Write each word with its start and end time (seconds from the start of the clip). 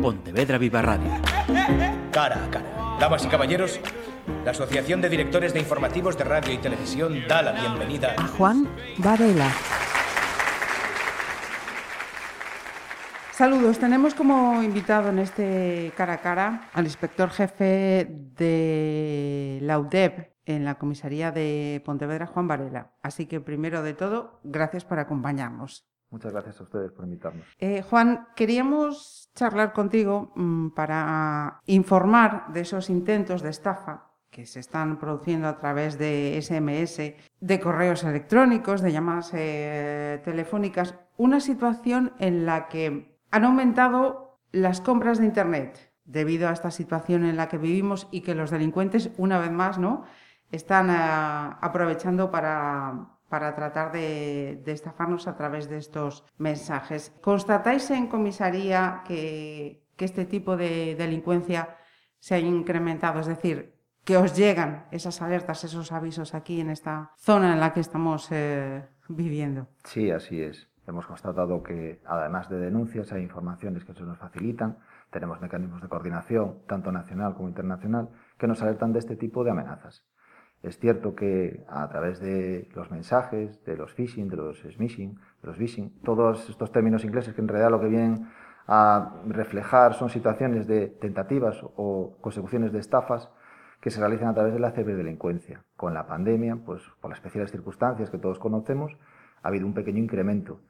Pontevedra 0.00 0.56
Viva 0.56 0.80
Radio. 0.80 1.10
Cara 2.10 2.44
a 2.44 2.50
cara. 2.50 2.96
Damas 2.98 3.24
y 3.24 3.28
caballeros, 3.28 3.80
la 4.44 4.52
Asociación 4.52 5.00
de 5.00 5.08
Directores 5.10 5.52
de 5.52 5.60
Informativos 5.60 6.16
de 6.16 6.24
Radio 6.24 6.54
y 6.54 6.58
Televisión 6.58 7.22
da 7.28 7.42
la 7.42 7.52
bienvenida 7.52 8.14
a 8.16 8.26
Juan 8.28 8.68
Varela. 8.98 9.50
Saludos, 13.32 13.78
tenemos 13.78 14.14
como 14.14 14.62
invitado 14.62 15.10
en 15.10 15.18
este 15.18 15.92
cara 15.96 16.14
a 16.14 16.20
cara 16.20 16.68
al 16.72 16.84
inspector 16.84 17.30
jefe 17.30 18.06
de 18.10 19.58
la 19.62 19.78
UDEP 19.78 20.30
en 20.46 20.64
la 20.64 20.76
comisaría 20.76 21.30
de 21.30 21.82
Pontevedra, 21.84 22.26
Juan 22.26 22.48
Varela. 22.48 22.92
Así 23.02 23.26
que 23.26 23.40
primero 23.40 23.82
de 23.82 23.94
todo, 23.94 24.40
gracias 24.44 24.84
por 24.84 24.98
acompañarnos. 24.98 25.89
Muchas 26.10 26.32
gracias 26.32 26.60
a 26.60 26.64
ustedes 26.64 26.90
por 26.90 27.04
invitarnos. 27.04 27.46
Eh, 27.58 27.82
Juan, 27.82 28.26
queríamos 28.34 29.30
charlar 29.34 29.72
contigo 29.72 30.32
mm, 30.34 30.70
para 30.70 31.60
informar 31.66 32.52
de 32.52 32.60
esos 32.60 32.90
intentos 32.90 33.42
de 33.42 33.50
estafa 33.50 34.10
que 34.28 34.46
se 34.46 34.60
están 34.60 34.98
produciendo 34.98 35.48
a 35.48 35.56
través 35.56 35.98
de 35.98 36.38
SMS, 36.40 37.14
de 37.40 37.60
correos 37.60 38.04
electrónicos, 38.04 38.80
de 38.80 38.92
llamadas 38.92 39.32
eh, 39.34 40.20
telefónicas, 40.24 40.94
una 41.16 41.40
situación 41.40 42.12
en 42.18 42.46
la 42.46 42.68
que 42.68 43.18
han 43.30 43.44
aumentado 43.44 44.40
las 44.52 44.80
compras 44.80 45.18
de 45.18 45.26
Internet 45.26 45.92
debido 46.04 46.48
a 46.48 46.52
esta 46.52 46.70
situación 46.70 47.24
en 47.24 47.36
la 47.36 47.48
que 47.48 47.58
vivimos 47.58 48.08
y 48.10 48.22
que 48.22 48.34
los 48.34 48.50
delincuentes, 48.50 49.10
una 49.16 49.38
vez 49.38 49.50
más, 49.52 49.78
¿no? 49.78 50.04
están 50.50 50.90
eh, 50.90 51.56
aprovechando 51.60 52.30
para, 52.30 53.19
para 53.30 53.54
tratar 53.54 53.92
de, 53.92 54.60
estafarnos 54.66 55.28
a 55.28 55.36
través 55.36 55.70
de 55.70 55.78
estos 55.78 56.24
mensajes. 56.36 57.14
¿Constatáis 57.22 57.90
en 57.92 58.08
comisaría 58.08 59.02
que, 59.06 59.86
este 59.96 60.24
tipo 60.24 60.56
de 60.56 60.96
delincuencia 60.96 61.76
se 62.18 62.34
ha 62.34 62.38
incrementado? 62.38 63.20
Es 63.20 63.26
decir, 63.26 63.74
que 64.04 64.16
os 64.16 64.36
llegan 64.36 64.86
esas 64.90 65.22
alertas, 65.22 65.62
esos 65.62 65.92
avisos 65.92 66.34
aquí 66.34 66.60
en 66.60 66.70
esta 66.70 67.12
zona 67.18 67.52
en 67.52 67.60
la 67.60 67.72
que 67.72 67.80
estamos 67.80 68.32
eh, 68.32 68.82
viviendo. 69.08 69.68
Sí, 69.84 70.10
así 70.10 70.42
es. 70.42 70.68
Hemos 70.86 71.06
constatado 71.06 71.62
que, 71.62 72.00
además 72.06 72.48
de 72.48 72.58
denuncias, 72.58 73.12
hay 73.12 73.22
informaciones 73.22 73.84
que 73.84 73.94
se 73.94 74.02
nos 74.02 74.18
facilitan. 74.18 74.78
Tenemos 75.10 75.40
mecanismos 75.40 75.82
de 75.82 75.88
coordinación, 75.88 76.62
tanto 76.66 76.90
nacional 76.90 77.34
como 77.34 77.48
internacional, 77.48 78.08
que 78.38 78.48
nos 78.48 78.60
alertan 78.62 78.92
de 78.92 78.98
este 78.98 79.14
tipo 79.14 79.44
de 79.44 79.50
amenazas. 79.52 80.04
Es 80.62 80.78
cierto 80.78 81.14
que 81.14 81.64
a 81.68 81.88
través 81.88 82.20
de 82.20 82.68
los 82.74 82.90
mensajes, 82.90 83.64
de 83.64 83.76
los 83.76 83.94
phishing, 83.94 84.28
de 84.28 84.36
los 84.36 84.58
smishing, 84.58 85.14
de 85.14 85.48
los 85.48 85.58
vishing, 85.58 85.90
todos 86.04 86.48
estos 86.50 86.70
términos 86.70 87.04
ingleses 87.04 87.34
que 87.34 87.40
en 87.40 87.48
realidad 87.48 87.70
lo 87.70 87.80
que 87.80 87.88
vienen 87.88 88.28
a 88.66 89.14
reflejar 89.26 89.94
son 89.94 90.10
situaciones 90.10 90.66
de 90.66 90.88
tentativas 90.88 91.60
o 91.76 92.16
consecuciones 92.20 92.72
de 92.72 92.78
estafas 92.78 93.30
que 93.80 93.90
se 93.90 94.00
realizan 94.00 94.28
a 94.28 94.34
través 94.34 94.52
de 94.52 94.60
la 94.60 94.72
ciberdelincuencia. 94.72 95.64
Con 95.76 95.94
la 95.94 96.06
pandemia, 96.06 96.56
pues 96.56 96.82
por 97.00 97.10
las 97.10 97.18
especiales 97.18 97.50
circunstancias 97.50 98.10
que 98.10 98.18
todos 98.18 98.38
conocemos, 98.38 98.96
ha 99.42 99.48
habido 99.48 99.66
un 99.66 99.72
pequeño 99.72 99.98
incremento 99.98 100.60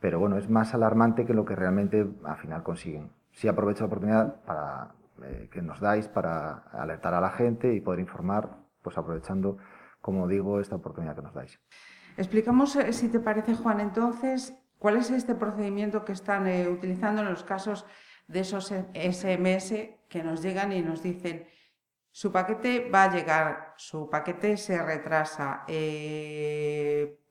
pero 0.00 0.18
bueno, 0.18 0.38
es 0.38 0.48
más 0.48 0.74
alarmante 0.74 1.26
que 1.26 1.34
lo 1.34 1.44
que 1.44 1.54
realmente 1.54 2.06
al 2.24 2.36
final 2.38 2.62
consiguen. 2.62 3.10
Sí 3.32 3.46
aprovecho 3.48 3.84
la 3.84 3.86
oportunidad 3.86 4.40
para, 4.42 4.94
eh, 5.22 5.48
que 5.52 5.62
nos 5.62 5.80
dais 5.80 6.08
para 6.08 6.64
alertar 6.72 7.14
a 7.14 7.20
la 7.20 7.30
gente 7.30 7.74
y 7.74 7.80
poder 7.80 8.00
informar, 8.00 8.48
pues 8.82 8.96
aprovechando, 8.98 9.58
como 10.00 10.26
digo, 10.28 10.60
esta 10.60 10.76
oportunidad 10.76 11.16
que 11.16 11.22
nos 11.22 11.34
dais. 11.34 11.60
Explicamos, 12.16 12.76
eh, 12.76 12.92
si 12.92 13.08
te 13.08 13.20
parece, 13.20 13.54
Juan, 13.54 13.80
entonces, 13.80 14.54
cuál 14.78 14.96
es 14.96 15.10
este 15.10 15.34
procedimiento 15.34 16.04
que 16.04 16.12
están 16.12 16.46
eh, 16.46 16.68
utilizando 16.68 17.22
en 17.22 17.28
los 17.28 17.44
casos 17.44 17.86
de 18.26 18.40
esos 18.40 18.66
SMS 18.94 19.74
que 20.08 20.22
nos 20.22 20.42
llegan 20.42 20.72
y 20.72 20.82
nos 20.82 21.02
dicen, 21.02 21.46
su 22.10 22.32
paquete 22.32 22.90
va 22.90 23.04
a 23.04 23.14
llegar, 23.14 23.74
su 23.76 24.10
paquete 24.10 24.56
se 24.56 24.82
retrasa, 24.82 25.64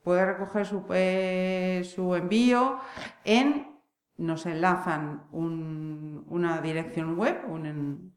puede 0.03 0.25
recoger 0.25 0.67
eh, 0.93 1.81
su, 1.83 2.15
envío 2.15 2.79
en, 3.23 3.79
nos 4.17 4.45
enlazan 4.45 5.27
una 5.31 6.61
dirección 6.61 7.17
web, 7.17 7.43
un, 7.47 8.13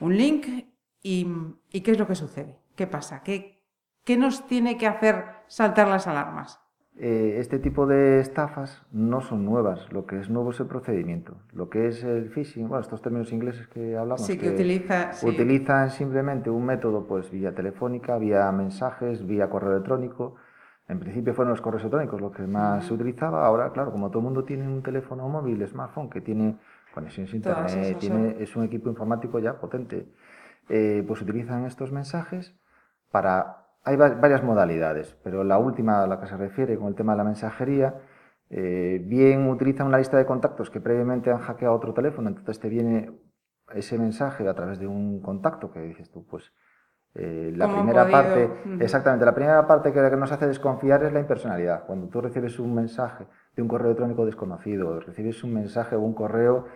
un 0.00 0.16
link, 0.16 0.46
y, 1.02 1.26
¿qué 1.70 1.90
es 1.90 1.98
lo 1.98 2.06
que 2.06 2.14
sucede? 2.14 2.58
¿Qué 2.76 2.86
pasa? 2.86 3.22
¿Qué, 3.22 3.62
¿Qué 4.04 4.16
nos 4.16 4.46
tiene 4.46 4.76
que 4.78 4.86
hacer 4.86 5.24
saltar 5.46 5.88
las 5.88 6.06
alarmas? 6.06 6.60
Eh, 7.02 7.36
este 7.38 7.58
tipo 7.58 7.86
de 7.86 8.20
estafas 8.20 8.82
no 8.92 9.22
son 9.22 9.46
nuevas, 9.46 9.90
lo 9.90 10.04
que 10.04 10.18
es 10.18 10.28
nuevo 10.28 10.50
es 10.50 10.60
el 10.60 10.66
procedimiento. 10.66 11.36
Lo 11.52 11.70
que 11.70 11.88
es 11.88 12.04
el 12.04 12.28
phishing, 12.28 12.68
bueno, 12.68 12.82
estos 12.82 13.00
términos 13.00 13.32
ingleses 13.32 13.68
que 13.68 13.96
hablamos, 13.96 14.20
sí, 14.20 14.36
que, 14.36 14.50
utiliza, 14.50 15.12
utilizan 15.22 15.90
simplemente 15.90 16.50
un 16.50 16.66
método 16.66 17.06
pues 17.06 17.30
vía 17.30 17.54
telefónica, 17.54 18.18
vía 18.18 18.52
mensajes, 18.52 19.26
vía 19.26 19.48
correo 19.48 19.72
electrónico, 19.72 20.36
en 20.88 20.98
principio 20.98 21.32
fueron 21.32 21.52
los 21.52 21.62
correos 21.62 21.84
electrónicos 21.84 22.20
los 22.20 22.32
que 22.32 22.42
más 22.42 22.84
se 22.84 22.92
utilizaba. 22.92 23.46
Ahora, 23.46 23.72
claro, 23.72 23.92
como 23.92 24.10
todo 24.10 24.18
el 24.18 24.24
mundo 24.24 24.44
tiene 24.44 24.66
un 24.66 24.82
teléfono 24.82 25.26
móvil, 25.28 25.66
smartphone, 25.66 26.10
que 26.10 26.20
tiene 26.20 26.58
conexiones 26.92 27.32
a 27.32 27.36
internet, 27.36 27.98
tiene, 27.98 28.36
es 28.40 28.56
un 28.56 28.64
equipo 28.64 28.90
informático 28.90 29.38
ya 29.38 29.58
potente, 29.58 30.08
eh, 30.68 31.04
pues 31.06 31.22
utilizan 31.22 31.64
estos 31.66 31.92
mensajes 31.92 32.54
para... 33.10 33.66
Hay 33.82 33.96
varias 33.96 34.42
modalidades, 34.42 35.16
pero 35.24 35.42
la 35.42 35.58
última 35.58 36.02
a 36.02 36.06
la 36.06 36.20
que 36.20 36.26
se 36.26 36.36
refiere 36.36 36.76
con 36.76 36.88
el 36.88 36.94
tema 36.94 37.12
de 37.12 37.18
la 37.18 37.24
mensajería, 37.24 37.94
eh, 38.50 39.00
bien 39.02 39.48
utilizan 39.48 39.86
una 39.86 39.96
lista 39.96 40.18
de 40.18 40.26
contactos 40.26 40.68
que 40.68 40.80
previamente 40.80 41.30
han 41.30 41.38
hackeado 41.38 41.74
otro 41.74 41.94
teléfono, 41.94 42.28
entonces 42.28 42.60
te 42.60 42.68
viene 42.68 43.10
ese 43.72 43.98
mensaje 43.98 44.46
a 44.46 44.54
través 44.54 44.78
de 44.78 44.86
un 44.86 45.22
contacto 45.22 45.72
que 45.72 45.80
dices 45.80 46.10
tú, 46.10 46.26
pues 46.26 46.52
eh, 47.14 47.52
la 47.56 47.66
primera 47.66 48.08
parte, 48.08 48.48
exactamente, 48.78 49.24
la 49.24 49.34
primera 49.34 49.66
parte 49.66 49.92
que, 49.92 50.00
nos 50.16 50.30
hace 50.30 50.46
desconfiar 50.46 51.02
es 51.02 51.12
la 51.12 51.20
impersonalidad. 51.20 51.84
Cuando 51.86 52.08
tú 52.08 52.20
recibes 52.20 52.58
un 52.58 52.74
mensaje 52.74 53.26
de 53.56 53.62
un 53.62 53.68
correo 53.68 53.88
electrónico 53.88 54.24
desconocido, 54.24 55.00
recibes 55.00 55.42
un 55.42 55.54
mensaje 55.54 55.96
o 55.96 56.00
un 56.00 56.14
correo 56.14 56.66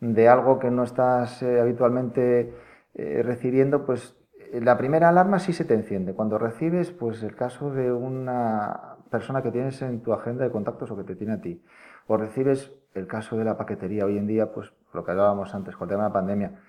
de 0.00 0.28
algo 0.28 0.58
que 0.58 0.70
no 0.70 0.82
estás 0.82 1.42
eh, 1.42 1.60
habitualmente 1.60 2.54
eh, 2.94 3.22
recibiendo, 3.22 3.84
pues 3.84 4.16
la 4.52 4.78
primera 4.78 5.08
alarma 5.08 5.38
sí 5.38 5.52
se 5.52 5.64
te 5.64 5.74
enciende. 5.74 6.14
Cuando 6.14 6.38
recibes, 6.38 6.90
pues 6.90 7.22
el 7.22 7.36
caso 7.36 7.70
de 7.70 7.92
una 7.92 8.96
persona 9.10 9.42
que 9.42 9.50
tienes 9.50 9.80
en 9.82 10.02
tu 10.02 10.12
agenda 10.12 10.44
de 10.44 10.50
contactos 10.50 10.90
o 10.90 10.96
que 10.96 11.04
te 11.04 11.16
tiene 11.16 11.34
a 11.34 11.40
ti, 11.40 11.62
o 12.06 12.16
recibes 12.16 12.72
el 12.94 13.06
caso 13.06 13.36
de 13.36 13.44
la 13.44 13.56
paquetería 13.56 14.04
hoy 14.04 14.18
en 14.18 14.26
día, 14.26 14.52
pues 14.52 14.72
lo 14.92 15.04
que 15.04 15.10
hablábamos 15.10 15.54
antes 15.54 15.76
con 15.76 15.88
el 15.88 15.90
tema 15.90 16.04
de 16.04 16.08
la 16.08 16.12
pandemia, 16.12 16.60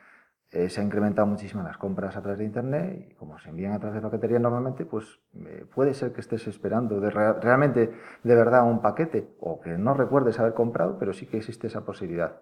eh, 0.52 0.68
se 0.68 0.81
han 0.81 0.88
incrementado 0.88 1.28
muchísimo 1.28 1.62
las 1.62 1.78
compras 1.78 2.18
a 2.18 2.22
través 2.22 2.40
de 2.40 2.46
Internet 2.46 3.07
y 3.12 3.13
como 3.13 3.38
se 3.38 3.50
envían 3.50 3.74
a 3.74 3.80
través 3.80 3.96
de 3.96 4.01
paquetería 4.01 4.40
normalmente, 4.40 4.84
pues 4.84 5.19
eh, 5.46 5.66
puede 5.74 5.94
ser 5.94 6.12
que 6.12 6.22
estés 6.22 6.47
esperando 6.47 7.00
de 7.00 7.12
realmente 7.12 7.91
de 8.24 8.36
verdad 8.36 8.68
un 8.68 8.81
paquete 8.81 9.30
o 9.40 9.62
que 9.62 9.78
no 9.78 9.94
recuerdes 9.94 10.40
haber 10.40 10.56
comprado, 10.56 10.97
pero 10.97 11.13
sí 11.13 11.28
que 11.28 11.38
existe 11.38 11.68
esa 11.68 11.86
posibilidad. 11.86 12.41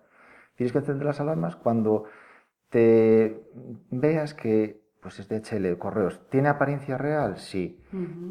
Tienes 0.56 0.72
que 0.72 0.80
encender 0.80 1.06
las 1.06 1.20
alarmas 1.20 1.58
cuando 1.58 2.06
te 2.70 3.44
veas 3.92 4.34
que 4.34 4.86
pues 5.02 5.20
es 5.20 5.30
DHL, 5.30 5.78
correos, 5.78 6.28
¿tiene 6.30 6.50
apariencia 6.50 6.98
real? 6.98 7.38
Sí. 7.38 7.82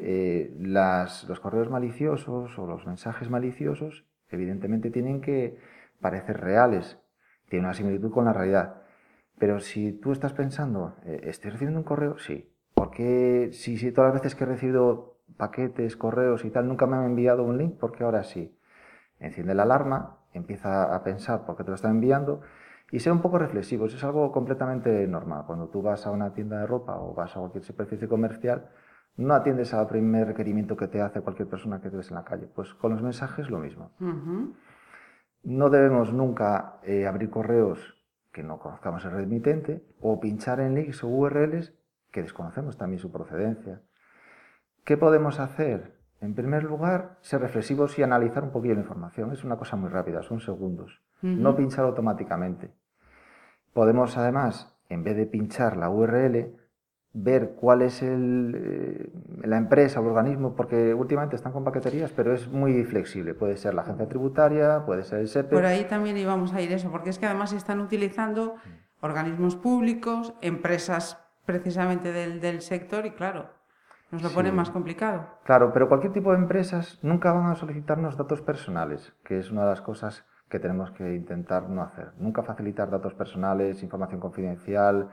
Eh, 0.01 0.53
los 0.59 1.41
correos 1.41 1.71
maliciosos 1.71 2.59
o 2.59 2.67
los 2.67 2.87
mensajes 2.87 3.31
maliciosos 3.31 4.05
evidentemente 4.29 4.91
tienen 4.91 5.21
que 5.21 5.59
parecer 6.01 6.41
reales, 6.41 6.99
tienen 7.49 7.67
una 7.67 7.75
similitud 7.75 8.11
con 8.11 8.27
la 8.27 8.33
realidad 8.33 8.87
pero 9.39 9.61
si 9.61 9.93
tú 9.93 10.13
estás 10.13 10.33
pensando, 10.33 10.97
eh, 11.05 11.21
¿estoy 11.25 11.51
recibiendo 11.51 11.81
un 11.81 11.85
correo? 11.85 12.19
Sí. 12.19 12.53
Porque 12.75 13.51
si, 13.53 13.77
si 13.77 13.93
todas 13.93 14.13
las 14.13 14.23
veces 14.23 14.35
que 14.35 14.45
he 14.45 14.47
recibido 14.47 15.19
paquetes, 15.37 15.97
correos 15.97 16.45
y 16.45 16.51
tal, 16.51 16.69
nunca 16.69 16.87
me 16.87 16.97
han 16.97 17.05
enviado 17.05 17.43
un 17.43 17.59
link, 17.59 17.77
porque 17.79 18.05
ahora 18.05 18.25
sí. 18.25 18.59
Enciende 19.19 19.55
la 19.55 19.63
alarma, 19.63 20.19
empieza 20.33 20.95
a 20.95 21.03
pensar 21.03 21.47
por 21.47 21.57
qué 21.57 21.65
te 21.65 21.71
lo 21.71 21.75
está 21.75 21.89
enviando 21.89 22.43
y 22.91 23.01
sea 23.01 23.13
un 23.13 23.21
poco 23.21 23.39
reflexivo. 23.39 23.87
Eso 23.87 23.97
es 23.97 24.05
algo 24.05 24.31
completamente 24.33 25.07
normal. 25.07 25.45
Cuando 25.47 25.69
tú 25.69 25.83
vas 25.83 26.07
a 26.07 26.11
una 26.11 26.33
tienda 26.33 26.61
de 26.61 26.67
ropa 26.67 26.97
o 26.99 27.15
vas 27.15 27.37
a 27.37 27.41
cualquier 27.41 27.65
superficie 27.65 28.09
comercial, 28.09 28.69
no 29.17 29.35
atiendes 29.35 29.73
al 29.75 29.87
primer 29.87 30.29
requerimiento 30.29 30.77
que 30.77 30.89
te 30.89 31.01
hace 31.01 31.21
cualquier 31.21 31.49
persona 31.49 31.81
que 31.81 31.91
te 31.91 31.97
ves 31.97 32.11
en 32.11 32.17
la 32.17 32.25
calle. 32.25 32.47
Pues 32.47 32.75
con 32.75 32.93
los 32.93 33.03
mensajes 33.03 33.51
lo 33.51 33.59
mismo. 33.59 33.91
No 35.43 35.71
debemos 35.71 36.13
nunca 36.13 36.81
eh, 36.83 37.07
abrir 37.07 37.31
correos 37.31 37.97
que 38.37 38.43
no 38.43 38.59
conozcamos 38.59 39.03
el 39.07 39.13
remitente, 39.13 39.83
o 39.99 40.21
pinchar 40.21 40.61
en 40.61 40.75
links 40.75 41.03
o 41.03 41.09
URLs 41.09 41.73
que 42.13 42.21
desconocemos 42.21 42.77
también 42.77 43.01
su 43.01 43.11
procedencia. 43.11 43.81
¿Qué 44.85 44.99
podemos 44.99 45.41
hacer? 45.41 45.97
En 46.21 46.35
primer 46.35 46.63
lugar, 46.63 47.17
ser 47.23 47.41
reflexivos 47.41 47.99
y 47.99 48.03
analizar 48.03 48.45
un 48.45 48.51
poquillo 48.51 48.75
la 48.75 48.83
información. 48.83 49.33
Es 49.33 49.43
una 49.43 49.57
cosa 49.57 49.77
muy 49.77 49.89
rápida, 49.89 50.23
son 50.23 50.41
segundos. 50.41 51.01
No 51.23 51.57
pinchar 51.57 51.85
automáticamente. 51.85 52.71
Podemos 53.73 54.17
además, 54.17 54.75
en 54.89 55.03
vez 55.03 55.17
de 55.17 55.27
pinchar 55.27 55.77
la 55.77 55.91
URL, 55.91 56.55
ver 57.19 57.55
cuál 57.59 57.81
es 57.83 58.03
el, 58.03 58.55
eh, 58.55 59.11
la 59.47 59.57
empresa 59.57 60.01
o 60.01 60.03
el 60.03 60.11
organismo, 60.11 60.55
porque 60.55 60.93
últimamente 60.93 61.37
están 61.37 61.53
con 61.53 61.65
paqueterías, 61.65 62.13
pero 62.13 62.35
es 62.35 62.47
muy 62.49 62.85
flexible. 62.85 63.33
Puede 63.33 63.57
ser 63.57 63.75
la 63.75 63.83
agencia 63.83 64.07
tributaria, 64.07 64.85
puede 64.85 65.03
ser 65.03 65.21
el 65.21 65.29
SEPE. 65.29 65.55
Por 65.55 65.65
ahí 65.65 65.85
también 65.85 66.17
íbamos 66.19 66.53
a 66.53 66.61
ir 66.61 66.73
eso, 66.73 66.91
porque 66.91 67.11
es 67.11 67.19
que 67.19 67.27
además 67.27 67.55
están 67.55 67.81
utilizando 67.81 68.57
organismos 69.01 69.57
públicos, 69.57 70.35
empresas 70.43 71.19
precisamente 71.47 72.13
del, 72.13 72.41
del 72.41 72.61
sector 72.61 73.07
y 73.07 73.13
claro, 73.13 73.49
nos 74.11 74.23
lo 74.23 74.31
pone 74.31 74.53
más 74.53 74.71
complicado. 74.71 75.27
Claro, 75.45 75.73
pero 75.73 75.89
cualquier 75.89 76.13
tipo 76.13 76.33
de 76.33 76.39
empresas 76.39 76.99
nunca 77.03 77.33
van 77.33 77.47
a 77.47 77.55
solicitarnos 77.55 78.17
datos 78.17 78.43
personales, 78.43 79.15
que 79.25 79.39
es 79.39 79.51
una 79.51 79.63
de 79.63 79.71
las 79.71 79.81
cosas 79.81 80.27
que 80.49 80.61
tenemos 80.61 80.91
que 80.93 81.15
intentar 81.15 81.69
no 81.69 81.83
hacer. 81.83 82.13
Nunca 82.19 82.43
facilitar 82.43 82.91
datos 82.91 83.15
personales, 83.15 83.83
información 83.83 84.21
confidencial, 84.21 85.11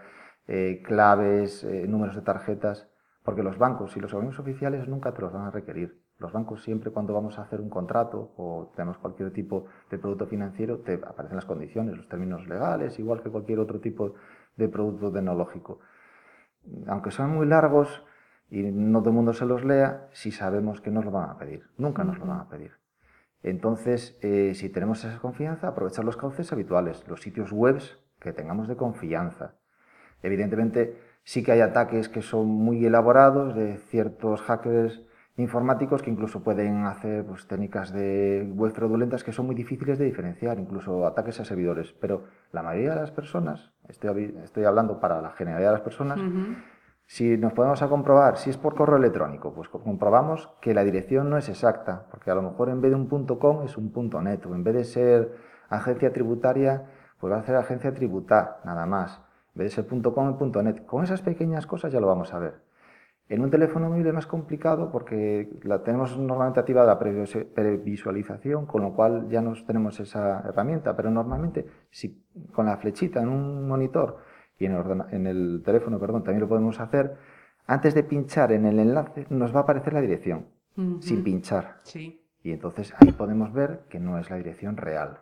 eh, 0.48 0.82
claves, 0.84 1.64
eh, 1.64 1.88
números 1.88 2.16
de 2.16 2.22
tarjetas, 2.22 2.88
porque 3.24 3.44
los 3.44 3.58
bancos 3.58 3.96
y 3.96 4.00
los 4.00 4.14
organismos 4.14 4.40
oficiales 4.40 4.88
nunca 4.88 5.14
te 5.14 5.22
los 5.22 5.32
van 5.32 5.46
a 5.46 5.52
requerir. 5.52 6.02
Los 6.20 6.32
bancos 6.32 6.64
siempre 6.64 6.92
cuando 6.92 7.14
vamos 7.14 7.40
a 7.40 7.44
hacer 7.44 7.60
un 7.60 7.70
contrato 7.70 8.34
o 8.38 8.72
tenemos 8.76 8.98
cualquier 8.98 9.32
tipo 9.32 9.66
de 9.90 9.98
producto 9.98 10.28
financiero, 10.28 10.80
te 10.80 10.94
aparecen 10.94 11.36
las 11.36 11.46
condiciones, 11.46 11.98
los 11.98 12.08
términos 12.08 12.48
legales, 12.48 13.00
igual 13.00 13.24
que 13.24 13.30
cualquier 13.30 13.60
otro 13.60 13.80
tipo 13.80 14.14
de 14.56 14.70
producto 14.70 15.12
tecnológico. 15.12 15.80
Aunque 16.88 17.12
son 17.12 17.32
muy 17.32 17.48
largos 17.48 18.06
y 18.50 18.62
no 18.62 19.00
todo 19.00 19.10
el 19.10 19.16
mundo 19.16 19.34
se 19.34 19.46
los 19.46 19.66
lea, 19.66 20.08
si 20.12 20.32
sabemos 20.32 20.80
que 20.82 20.92
nos 20.92 21.04
lo 21.04 21.12
van 21.12 21.30
a 21.30 21.38
pedir. 21.38 21.64
Nunca 21.78 22.04
nos 22.04 22.20
lo 22.20 22.26
van 22.26 22.42
a 22.42 22.50
pedir. 22.50 22.83
Entonces, 23.44 24.18
eh, 24.22 24.54
si 24.56 24.70
tenemos 24.70 25.04
esa 25.04 25.20
confianza, 25.20 25.68
aprovechar 25.68 26.06
los 26.06 26.18
cauces 26.18 26.52
habituales, 26.54 27.04
los 27.08 27.22
sitios 27.22 27.52
web 27.52 27.80
que 28.20 28.32
tengamos 28.32 28.70
de 28.70 28.78
confianza. 28.78 29.56
Evidentemente, 30.22 30.98
sí 31.24 31.44
que 31.44 31.52
hay 31.52 31.60
ataques 31.60 32.08
que 32.08 32.22
son 32.22 32.48
muy 32.48 32.86
elaborados 32.86 33.54
de 33.54 33.78
ciertos 33.78 34.42
hackers 34.42 35.04
informáticos 35.36 36.02
que 36.04 36.12
incluso 36.12 36.44
pueden 36.44 36.86
hacer 36.86 37.26
pues, 37.26 37.48
técnicas 37.48 37.92
de 37.92 38.50
web 38.54 38.72
fraudulentas 38.72 39.24
que 39.24 39.32
son 39.32 39.48
muy 39.48 39.56
difíciles 39.56 39.98
de 39.98 40.06
diferenciar, 40.06 40.60
incluso 40.60 41.06
ataques 41.06 41.40
a 41.40 41.46
servidores. 41.46 41.92
Pero 42.00 42.26
la 42.52 42.62
mayoría 42.62 42.92
de 42.92 43.02
las 43.02 43.12
personas, 43.12 43.74
estoy, 43.90 44.36
estoy 44.44 44.64
hablando 44.64 45.00
para 45.00 45.22
la 45.22 45.32
generalidad 45.32 45.70
de 45.70 45.74
las 45.74 45.82
personas, 45.82 46.20
si 47.06 47.38
nos 47.38 47.54
podemos 47.54 47.82
a 47.82 47.90
comprobar 47.90 48.38
si 48.38 48.50
es 48.50 48.58
por 48.58 48.76
correo 48.76 48.98
electrónico, 48.98 49.54
pues 49.54 49.70
comprobamos 49.70 50.50
que 50.62 50.74
la 50.74 50.84
dirección 50.84 51.30
no 51.30 51.38
es 51.38 51.50
exacta, 51.50 52.08
porque 52.10 52.32
a 52.32 52.36
lo 52.36 52.42
mejor 52.42 52.70
en 52.70 52.82
vez 52.82 52.92
de 52.92 52.96
un 52.96 53.08
.com 53.08 53.64
es 53.64 53.78
un 53.78 53.92
.net, 54.24 54.46
o 54.46 54.56
en 54.56 54.64
vez 54.64 54.74
de 54.76 54.84
ser 54.84 55.32
agencia 55.70 56.12
tributaria, 56.12 56.86
pues 57.20 57.32
va 57.34 57.38
a 57.38 57.44
ser 57.44 57.56
agencia 57.56 57.94
tributar, 57.94 58.60
nada 58.66 58.86
más. 58.86 59.22
En 59.56 59.60
vez 59.60 59.76
de 59.76 59.84
ser 59.84 60.02
.com 60.02 60.38
y 60.40 60.64
.net. 60.64 60.86
Con 60.86 61.04
esas 61.04 61.22
pequeñas 61.22 61.68
cosas 61.68 61.92
ya 61.92 62.00
lo 62.00 62.08
vamos 62.08 62.34
a 62.34 62.40
ver. 62.40 62.62
En 63.30 63.42
un 63.42 63.50
teléfono 63.50 63.90
móvil 63.90 64.06
es 64.06 64.14
más 64.14 64.28
complicado 64.28 64.92
porque 64.92 65.50
la 65.64 65.82
tenemos 65.82 66.18
normalmente 66.18 66.60
activada 66.60 66.88
la 66.88 67.00
previsualización, 67.00 68.66
con 68.66 68.82
lo 68.82 68.94
cual 68.94 69.30
ya 69.30 69.42
no 69.42 69.54
tenemos 69.66 70.00
esa 70.00 70.42
herramienta, 70.42 70.96
pero 70.96 71.10
normalmente 71.10 71.66
si 71.90 72.26
con 72.52 72.66
la 72.66 72.76
flechita 72.78 73.22
en 73.22 73.30
un 73.30 73.68
monitor 73.68 74.18
y 74.64 74.66
en 74.66 74.74
el, 74.74 75.04
en 75.12 75.28
el 75.28 75.62
teléfono 75.64 76.00
perdón, 76.00 76.24
también 76.24 76.42
lo 76.42 76.48
podemos 76.48 76.80
hacer, 76.80 77.18
antes 77.68 77.94
de 77.94 78.04
pinchar 78.04 78.52
en 78.52 78.66
el 78.66 78.80
enlace 78.80 79.26
nos 79.30 79.54
va 79.54 79.60
a 79.60 79.64
aparecer 79.64 79.94
la 79.94 80.02
dirección, 80.02 80.48
sin 81.00 81.24
pinchar. 81.24 81.78
Sí. 81.84 82.22
Y 82.42 82.52
entonces 82.52 82.94
ahí 83.00 83.12
podemos 83.12 83.54
ver 83.54 83.86
que 83.90 84.00
no 84.00 84.18
es 84.18 84.30
la 84.30 84.38
dirección 84.38 84.76
real. 84.76 85.20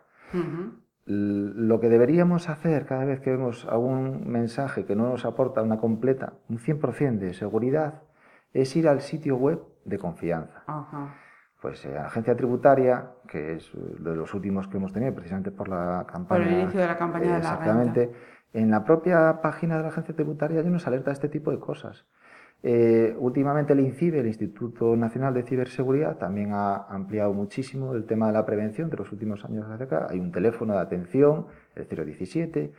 Lo 1.04 1.80
que 1.80 1.88
deberíamos 1.88 2.48
hacer 2.48 2.86
cada 2.86 3.04
vez 3.04 3.20
que 3.20 3.30
vemos 3.30 3.66
algún 3.66 4.28
mensaje 4.28 4.84
que 4.84 4.96
no 4.96 5.08
nos 5.08 5.24
aporta 5.24 5.62
una 5.62 5.78
completa, 5.78 6.34
un 6.48 6.58
100% 6.58 7.18
de 7.18 7.34
seguridad, 7.34 8.02
es 8.52 8.74
ir 8.76 8.88
al 8.88 9.00
sitio 9.00 9.36
web 9.36 9.60
de 9.84 9.98
confianza. 9.98 10.64
Pues 11.60 11.84
eh, 11.84 11.96
agencia 11.96 12.36
tributaria, 12.36 13.12
que 13.28 13.54
es 13.54 13.70
de 13.72 14.16
los 14.16 14.34
últimos 14.34 14.66
que 14.66 14.78
hemos 14.78 14.92
tenido, 14.92 15.14
precisamente 15.14 15.52
por 15.52 15.68
la 15.68 16.04
campaña. 16.10 16.44
Por 16.44 16.52
el 16.52 16.60
inicio 16.60 16.80
de 16.80 16.86
la 16.88 16.98
campaña 16.98 17.24
de 17.24 17.30
la 17.30 17.38
Exactamente. 17.38 18.12
En 18.52 18.70
la 18.70 18.84
propia 18.84 19.40
página 19.40 19.76
de 19.76 19.82
la 19.82 19.88
agencia 19.88 20.14
tributaria 20.14 20.60
ya 20.62 20.70
nos 20.70 20.86
alerta 20.86 21.10
de 21.10 21.14
este 21.14 21.28
tipo 21.28 21.50
de 21.50 21.58
cosas. 21.58 22.04
Eh, 22.62 23.16
últimamente 23.18 23.72
el 23.72 23.80
INCIBE, 23.80 24.20
el 24.20 24.26
Instituto 24.26 24.94
Nacional 24.94 25.34
de 25.34 25.42
Ciberseguridad, 25.42 26.18
también 26.18 26.52
ha 26.52 26.86
ampliado 26.88 27.32
muchísimo 27.32 27.94
el 27.94 28.04
tema 28.04 28.28
de 28.28 28.34
la 28.34 28.46
prevención 28.46 28.88
de 28.88 28.96
los 28.98 29.10
últimos 29.10 29.44
años 29.44 29.66
hacia 29.68 29.86
acá. 29.86 30.06
Hay 30.10 30.20
un 30.20 30.30
teléfono 30.30 30.74
de 30.74 30.80
atención, 30.80 31.46
el 31.74 31.88
017. 31.88 32.72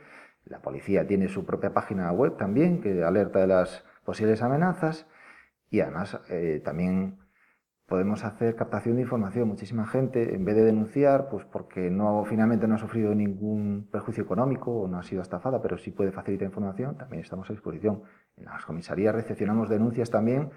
La 0.46 0.60
policía 0.60 1.06
tiene 1.06 1.28
su 1.28 1.44
propia 1.44 1.74
página 1.74 2.10
web 2.12 2.36
también 2.36 2.80
que 2.80 3.02
alerta 3.02 3.40
de 3.40 3.46
las 3.48 3.84
posibles 4.04 4.42
amenazas. 4.42 5.06
Y 5.70 5.80
además 5.80 6.20
eh, 6.30 6.62
también 6.64 7.18
podemos 7.94 8.24
hacer 8.24 8.56
captación 8.56 8.96
de 8.96 9.02
información. 9.02 9.46
Muchísima 9.46 9.86
gente, 9.86 10.34
en 10.34 10.44
vez 10.44 10.56
de 10.56 10.64
denunciar, 10.64 11.28
pues 11.28 11.44
porque 11.44 11.92
no 11.92 12.24
finalmente 12.24 12.66
no 12.66 12.74
ha 12.74 12.78
sufrido 12.78 13.14
ningún 13.14 13.86
perjuicio 13.88 14.24
económico 14.24 14.72
o 14.72 14.88
no 14.88 14.98
ha 14.98 15.04
sido 15.04 15.22
estafada, 15.22 15.62
pero 15.62 15.78
sí 15.78 15.92
puede 15.92 16.10
facilitar 16.10 16.46
información, 16.46 16.96
también 16.96 17.22
estamos 17.22 17.48
a 17.48 17.52
disposición. 17.52 18.02
En 18.36 18.46
las 18.46 18.64
comisarías 18.64 19.14
recepcionamos 19.14 19.68
denuncias 19.68 20.10
también, 20.10 20.50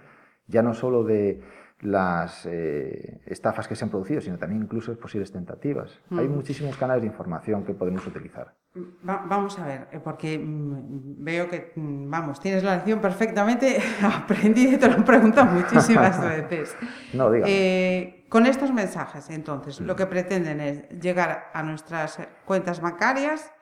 ya 0.48 0.62
no 0.62 0.74
solo 0.74 1.04
de 1.04 1.42
las 1.82 2.48
eh, 2.48 3.22
estafas 3.28 3.68
que 3.68 3.76
se 3.76 3.86
han 3.86 3.92
producido, 3.92 4.20
sino 4.20 4.38
también 4.38 4.64
incluso 4.64 4.98
posibles 5.00 5.32
tentativas. 5.32 6.00
Hay 6.12 6.28
mm. 6.28 6.32
muchísimos 6.32 6.76
canales 6.76 7.04
de 7.04 7.08
información 7.08 7.64
que 7.64 7.74
podemos 7.74 8.06
utilizar. 8.08 8.56
vamos 9.04 9.60
a 9.60 9.66
ver, 9.66 9.88
eh, 9.92 10.00
porque 10.04 10.40
mm, 10.40 11.24
veo 11.24 11.48
que, 11.48 11.74
mm, 11.76 12.10
vamos, 12.10 12.40
tienes 12.40 12.64
la 12.64 12.76
lección 12.78 13.00
perfectamente 13.00 13.78
aprendida 14.02 14.74
y 14.74 14.78
te 14.78 14.88
lo 14.88 14.96
han 14.96 15.06
preguntado 15.06 15.52
muchísimas 15.52 16.20
veces. 16.50 16.76
no, 17.14 17.32
eh, 17.34 18.26
con 18.28 18.48
estos 18.48 18.74
mensajes, 18.74 19.30
entonces, 19.30 19.80
lo 19.80 19.96
que 19.96 20.08
pretenden 20.08 20.60
es 20.60 20.90
llegar 21.00 21.52
a 21.54 21.62
nuestras 21.62 22.20
cuentas 22.46 22.82
bancarias, 22.82 23.54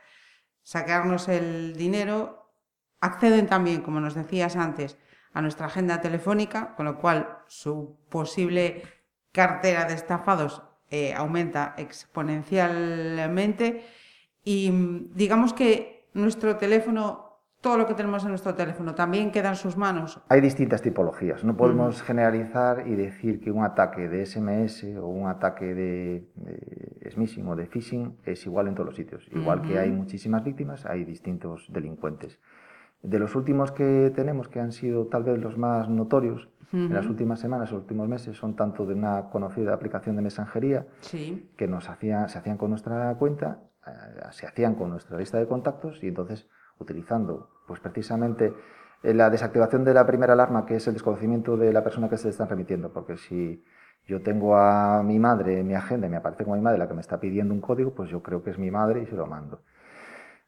sacarnos 0.63 1.27
el 1.27 1.75
dinero, 1.75 2.53
acceden 3.01 3.47
también, 3.47 3.81
como 3.81 3.99
nos 3.99 4.15
decías 4.15 4.55
antes, 4.55 4.97
a 5.35 5.41
nuestra 5.41 5.67
agenda 5.67 6.01
telefónica, 6.01 6.73
con 6.75 6.85
lo 6.85 6.97
cual 6.97 7.37
su 7.45 7.99
posible 8.09 8.81
cartera 9.31 9.85
de 9.85 9.93
estafados 9.93 10.63
eh, 10.89 11.13
aumenta 11.13 11.75
exponencialmente 11.77 13.83
y 14.45 14.71
mm, 14.71 15.13
digamos 15.13 15.53
que 15.53 16.07
nuestro 16.13 16.55
teléfono, 16.55 17.41
todo 17.59 17.77
lo 17.77 17.85
que 17.85 17.95
tenemos 17.95 18.23
en 18.23 18.29
nuestro 18.29 18.55
teléfono 18.55 18.95
también 18.95 19.29
queda 19.29 19.49
en 19.49 19.57
sus 19.57 19.75
manos. 19.75 20.21
Hay 20.29 20.39
distintas 20.39 20.81
tipologías, 20.81 21.43
no 21.43 21.57
podemos 21.57 22.01
generalizar 22.01 22.87
y 22.87 22.95
decir 22.95 23.41
que 23.41 23.51
un 23.51 23.65
ataque 23.65 24.07
de 24.07 24.25
SMS 24.25 24.85
o 24.97 25.07
un 25.07 25.27
ataque 25.27 25.75
de, 25.75 26.29
smishing 27.11 27.45
o 27.45 27.57
de 27.57 27.65
phishing 27.65 28.19
es 28.23 28.45
igual 28.45 28.69
en 28.69 28.75
todos 28.75 28.85
los 28.85 28.95
sitios. 28.95 29.27
Igual 29.33 29.63
que 29.63 29.79
hay 29.79 29.91
muchísimas 29.91 30.45
víctimas, 30.45 30.85
hay 30.85 31.03
distintos 31.03 31.65
delincuentes. 31.73 32.39
De 33.05 33.19
los 33.19 33.35
últimos 33.35 33.71
que 33.71 34.11
tenemos, 34.15 34.47
que 34.47 34.59
han 34.59 34.71
sido 34.71 35.05
tal 35.05 35.23
vez 35.23 35.39
los 35.39 35.57
más 35.57 35.89
notorios 35.89 36.49
en 36.73 36.93
las 36.93 37.05
últimas 37.05 37.39
semanas 37.39 37.71
o 37.71 37.77
últimos 37.77 38.09
meses, 38.09 38.35
son 38.35 38.55
tanto 38.55 38.85
de 38.85 38.95
una 38.95 39.29
conocida 39.29 39.73
aplicación 39.73 40.15
de 40.15 40.23
mensajería 40.23 40.87
que 41.55 41.67
nos 41.67 41.89
hacía, 41.89 42.27
se 42.27 42.39
hacían 42.39 42.57
con 42.57 42.71
nuestra 42.71 43.15
cuenta, 43.15 43.59
eh, 43.87 43.91
se 44.31 44.45
hacían 44.47 44.75
con 44.75 44.89
nuestra 44.89 45.17
lista 45.17 45.37
de 45.37 45.47
contactos 45.47 46.03
y 46.03 46.07
entonces 46.07 46.49
utilizando 46.79 47.49
pues 47.67 47.79
precisamente 47.79 48.53
eh, 49.03 49.13
la 49.13 49.29
desactivación 49.29 49.83
de 49.85 49.93
la 49.93 50.05
primera 50.05 50.33
alarma, 50.33 50.65
que 50.65 50.75
es 50.75 50.87
el 50.87 50.93
desconocimiento 50.93 51.55
de 51.55 51.71
la 51.71 51.83
persona 51.83 52.09
que 52.09 52.17
se 52.17 52.25
le 52.25 52.31
están 52.31 52.49
remitiendo, 52.49 52.91
porque 52.91 53.17
si 53.17 53.63
yo 54.07 54.21
tengo 54.21 54.57
a 54.57 55.01
mi 55.03 55.19
madre 55.19 55.59
en 55.59 55.67
mi 55.67 55.75
agenda 55.75 56.07
y 56.07 56.09
me 56.09 56.17
aparece 56.17 56.43
como 56.43 56.55
mi 56.55 56.61
madre 56.61 56.79
la 56.79 56.87
que 56.87 56.93
me 56.93 57.01
está 57.01 57.19
pidiendo 57.19 57.53
un 57.53 57.61
código, 57.61 57.93
pues 57.93 58.09
yo 58.09 58.21
creo 58.21 58.43
que 58.43 58.49
es 58.49 58.57
mi 58.57 58.71
madre 58.71 59.03
y 59.03 59.05
se 59.05 59.15
lo 59.15 59.27
mando. 59.27 59.61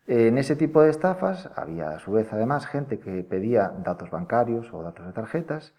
En 0.07 0.37
ese 0.37 0.55
tipo 0.55 0.81
de 0.81 0.89
estafas 0.89 1.49
había 1.57 1.89
a 1.89 1.99
su 1.99 2.13
vez 2.13 2.31
además 2.31 2.65
gente 2.65 2.97
que 2.97 3.25
pedía 3.25 3.73
datos 3.83 4.09
bancarios 4.09 4.73
o 4.73 4.81
datos 4.81 5.05
de 5.05 5.11
tarjetas 5.11 5.73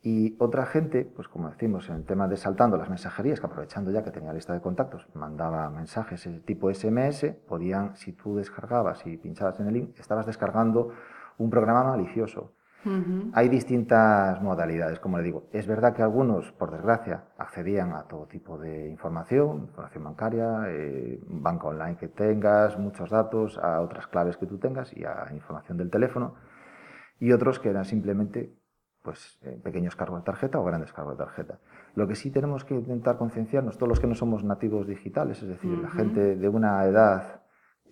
y 0.00 0.36
otra 0.38 0.64
gente, 0.64 1.04
pues 1.04 1.26
como 1.26 1.50
decimos 1.50 1.88
en 1.88 1.96
el 1.96 2.04
tema 2.04 2.28
de 2.28 2.36
saltando 2.36 2.76
las 2.76 2.88
mensajerías, 2.88 3.40
que 3.40 3.46
aprovechando 3.46 3.90
ya 3.90 4.04
que 4.04 4.12
tenía 4.12 4.32
lista 4.32 4.52
de 4.52 4.60
contactos, 4.60 5.08
mandaba 5.12 5.68
mensajes 5.70 6.28
tipo 6.44 6.72
SMS, 6.72 7.34
podían, 7.48 7.96
si 7.96 8.12
tú 8.12 8.36
descargabas 8.36 9.04
y 9.06 9.16
pinchabas 9.16 9.58
en 9.58 9.66
el 9.66 9.74
link, 9.74 9.98
estabas 9.98 10.26
descargando 10.26 10.92
un 11.36 11.50
programa 11.50 11.82
malicioso. 11.82 12.52
Hay 13.34 13.48
distintas 13.48 14.40
modalidades, 14.42 14.98
como 15.00 15.18
le 15.18 15.24
digo. 15.24 15.48
Es 15.52 15.66
verdad 15.66 15.94
que 15.94 16.02
algunos, 16.02 16.52
por 16.52 16.70
desgracia, 16.70 17.24
accedían 17.38 17.92
a 17.92 18.04
todo 18.04 18.26
tipo 18.26 18.58
de 18.58 18.88
información, 18.88 19.64
información 19.68 20.04
bancaria, 20.04 20.62
eh, 20.68 21.20
banca 21.26 21.68
online 21.68 21.96
que 21.96 22.08
tengas, 22.08 22.78
muchos 22.78 23.10
datos, 23.10 23.58
a 23.58 23.80
otras 23.80 24.06
claves 24.06 24.36
que 24.36 24.46
tú 24.46 24.58
tengas 24.58 24.96
y 24.96 25.04
a 25.04 25.28
información 25.32 25.78
del 25.78 25.90
teléfono. 25.90 26.34
Y 27.20 27.32
otros 27.32 27.58
que 27.58 27.70
eran 27.70 27.84
simplemente 27.84 28.54
pues, 29.02 29.38
eh, 29.42 29.58
pequeños 29.62 29.96
cargos 29.96 30.20
de 30.20 30.24
tarjeta 30.26 30.58
o 30.58 30.64
grandes 30.64 30.92
cargos 30.92 31.16
de 31.16 31.24
tarjeta. 31.24 31.58
Lo 31.94 32.06
que 32.06 32.14
sí 32.14 32.30
tenemos 32.30 32.64
que 32.64 32.74
intentar 32.74 33.16
concienciarnos, 33.16 33.76
todos 33.76 33.88
los 33.88 34.00
que 34.00 34.06
no 34.06 34.14
somos 34.14 34.44
nativos 34.44 34.86
digitales, 34.86 35.42
es 35.42 35.48
decir, 35.48 35.78
la 35.78 35.90
gente 35.90 36.36
de 36.36 36.48
una 36.48 36.84
edad 36.84 37.40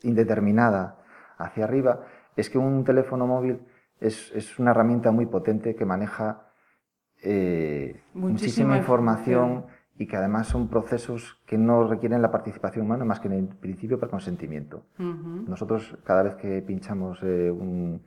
indeterminada 0.03 0.99
hacia 1.39 1.65
arriba, 1.65 2.03
es 2.37 2.51
que 2.51 2.59
un 2.59 2.85
teléfono 2.85 3.27
móvil 3.27 3.61
es, 4.01 4.59
una 4.59 4.71
herramienta 4.73 5.11
muy 5.11 5.27
potente 5.27 5.75
que 5.75 5.85
maneja 5.85 6.49
eh, 7.23 8.03
muchísima, 8.15 8.77
información 8.77 9.67
y 9.99 10.07
que 10.07 10.17
además 10.17 10.49
son 10.49 10.69
procesos 10.69 11.39
que 11.47 11.57
no 11.57 11.89
requieren 11.89 12.21
la 12.21 12.31
participación 12.31 12.85
humana 12.85 13.05
más 13.05 13.21
que 13.21 13.29
en 13.29 13.35
el 13.35 13.49
principio 13.49 13.99
para 13.99 14.11
consentimiento. 14.11 14.85
Nosotros 14.99 15.97
cada 16.05 16.23
vez 16.23 16.35
que 16.35 16.61
pinchamos 16.63 17.21
eh, 17.23 17.51
un, 17.51 18.03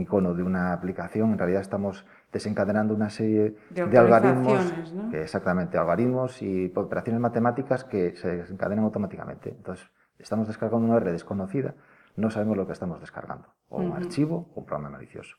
icono 0.00 0.32
de 0.34 0.42
una 0.42 0.72
aplicación, 0.72 1.32
en 1.32 1.38
realidad 1.38 1.60
estamos 1.60 2.06
desencadenando 2.32 2.94
una 2.94 3.10
serie 3.10 3.56
de, 3.70 3.98
algoritmos, 3.98 4.72
exactamente, 5.12 5.76
algoritmos 5.76 6.40
y 6.40 6.72
operaciones 6.74 7.20
matemáticas 7.20 7.82
que 7.84 8.14
se 8.16 8.36
desencadenan 8.36 8.84
automáticamente. 8.84 9.50
Entonces, 9.50 9.90
estamos 10.18 10.46
descargando 10.46 10.86
una 10.86 11.00
red 11.00 11.12
desconocida, 11.12 11.74
no 12.16 12.30
sabemos 12.30 12.56
lo 12.56 12.66
que 12.66 12.72
estamos 12.72 13.00
descargando, 13.00 13.54
o 13.68 13.78
un 13.78 13.92
archivo 13.92 14.50
o 14.54 14.60
un 14.60 14.66
programa 14.66 14.90
malicioso. 14.90 15.36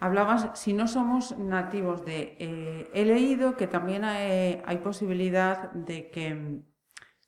Hablabas, 0.00 0.50
si 0.54 0.72
no 0.72 0.86
somos 0.86 1.36
nativos 1.38 2.04
de... 2.04 2.36
Eh, 2.38 2.90
he 2.94 3.04
leído 3.04 3.56
que 3.56 3.66
también 3.66 4.04
hay, 4.04 4.78
posibilidad 4.82 5.72
de 5.72 6.10
que 6.10 6.34
mm, 6.34 6.62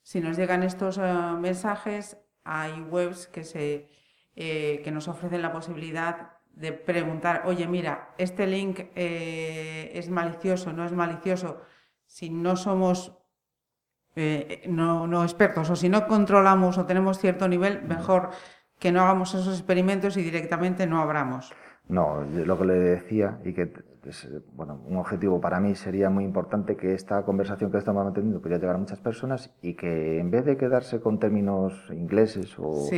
si 0.03 0.21
nos 0.21 0.37
llegan 0.37 0.63
estos 0.63 0.97
eh, 0.97 1.01
mensajes, 1.39 2.17
hay 2.45 2.79
webs 2.81 3.27
que, 3.27 3.43
se, 3.43 3.89
eh, 4.35 4.81
que 4.83 4.91
nos 4.91 5.09
ofrecen 5.09 5.41
la 5.41 5.51
posibilidad 5.51 6.37
de 6.53 6.71
preguntar, 6.71 7.43
oye, 7.45 7.67
mira, 7.67 8.13
este 8.17 8.47
link 8.47 8.79
es 8.95 10.09
malicioso, 10.09 10.73
no 10.73 10.85
es 10.85 10.91
malicioso. 10.91 11.61
Si 12.05 12.29
no 12.29 12.57
somos 12.57 13.20
no, 14.67 15.07
no 15.07 15.23
expertos 15.23 15.69
o 15.69 15.75
si 15.75 15.89
no 15.89 16.07
controlamos 16.07 16.77
o 16.77 16.85
tenemos 16.85 17.19
cierto 17.19 17.47
nivel, 17.47 17.83
mejor 17.83 18.29
que 18.79 18.91
no 18.91 19.01
hagamos 19.01 19.33
esos 19.33 19.55
experimentos 19.57 20.17
y 20.17 20.23
directamente 20.23 20.87
no 20.87 21.01
abramos. 21.01 21.53
No, 21.87 22.23
lo 22.23 22.57
que 22.57 22.65
le 22.65 22.73
decía 22.73 23.39
y 23.43 23.53
que 23.53 23.71
es 24.05 24.27
bueno, 24.53 24.81
un 24.87 24.97
objetivo 24.97 25.39
para 25.39 25.59
mí 25.59 25.75
sería 25.75 26.09
muy 26.09 26.23
importante 26.23 26.75
que 26.75 26.93
esta 26.93 27.23
conversación 27.23 27.71
que 27.71 27.77
estamos 27.77 28.03
manteniendo 28.03 28.41
pudiera 28.41 28.59
llegar 28.59 28.75
a 28.75 28.79
muchas 28.79 28.99
personas 28.99 29.53
y 29.61 29.75
que 29.75 30.19
en 30.19 30.31
vez 30.31 30.45
de 30.45 30.57
quedarse 30.57 30.99
con 31.01 31.19
términos 31.19 31.73
ingleses 31.91 32.57
o, 32.57 32.89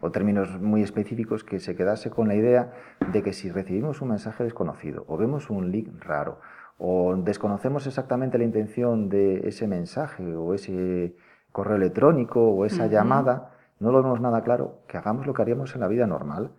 o 0.00 0.10
términos 0.10 0.60
muy 0.60 0.82
específicos, 0.82 1.42
que 1.42 1.58
se 1.58 1.74
quedase 1.74 2.10
con 2.10 2.28
la 2.28 2.34
idea 2.34 2.72
de 3.12 3.22
que 3.22 3.32
si 3.32 3.50
recibimos 3.50 4.00
un 4.00 4.10
mensaje 4.10 4.44
desconocido 4.44 5.04
o 5.08 5.16
vemos 5.16 5.50
un 5.50 5.72
link 5.72 5.88
raro 6.00 6.38
o 6.78 7.14
desconocemos 7.16 7.86
exactamente 7.86 8.38
la 8.38 8.44
intención 8.44 9.08
de 9.08 9.48
ese 9.48 9.66
mensaje 9.66 10.34
o 10.34 10.54
ese 10.54 11.16
correo 11.52 11.76
electrónico 11.76 12.40
o 12.40 12.64
esa 12.64 12.86
llamada, 12.86 13.52
no 13.78 13.92
lo 13.92 14.02
vemos 14.02 14.20
nada 14.20 14.42
claro, 14.42 14.80
que 14.88 14.98
hagamos 14.98 15.26
lo 15.26 15.34
que 15.34 15.42
haríamos 15.42 15.74
en 15.74 15.80
la 15.80 15.88
vida 15.88 16.06
normal. 16.06 16.52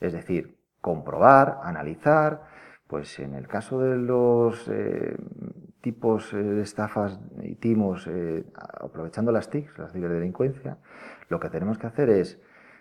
Es 0.00 0.12
decir, 0.12 0.58
comprobar, 0.80 1.60
analizar, 1.62 2.44
pues 2.86 3.18
en 3.18 3.34
el 3.34 3.46
caso 3.46 3.78
de 3.80 3.96
los 3.96 4.66
eh, 4.68 5.16
tipos 5.82 6.32
eh, 6.32 6.38
de 6.38 6.62
estafas 6.62 7.20
y 7.42 7.54
timos, 7.56 8.06
eh, 8.06 8.44
aprovechando 8.80 9.32
las 9.32 9.50
TICs, 9.50 9.78
las 9.78 9.92
ciberdelincuencia, 9.92 10.78
lo 11.28 11.38
que 11.38 11.50
tenemos 11.50 11.78
que 11.78 11.86
hacer 11.86 12.08
es 12.08 12.40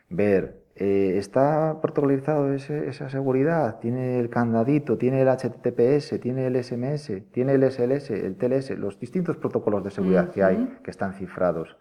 ver, 0.10 0.64
¿está 0.80 1.80
protocolizado 1.82 2.54
esa 2.54 3.10
seguridad? 3.10 3.80
¿Tiene 3.80 4.20
el 4.20 4.30
candadito? 4.30 4.98
¿Tiene 4.98 5.22
el 5.22 5.28
HTTPS? 5.28 6.20
¿Tiene 6.20 6.48
el 6.48 6.64
SMS? 6.64 7.12
¿Tiene 7.32 7.54
el 7.54 7.72
SLS? 7.72 8.12
¿El 8.12 8.36
TLS? 8.36 8.78
Los 8.78 9.00
distintos 9.00 9.38
protocolos 9.38 9.84
de 9.84 9.92
seguridad 9.92 10.30
que 10.30 10.44
hay, 10.44 10.78
que 10.84 10.92
están 10.92 11.14
cifrados. 11.14 11.78